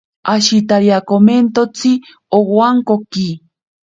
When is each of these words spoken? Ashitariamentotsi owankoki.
Ashitariamentotsi 0.33 1.91
owankoki. 2.37 3.27